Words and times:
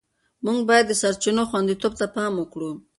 موږ 0.45 0.59
باید 0.69 0.85
د 0.87 0.93
سرچینو 1.01 1.43
خوندیتوب 1.49 1.93
ته 1.99 2.05
پام 2.15 2.33
وکړو. 2.37 2.71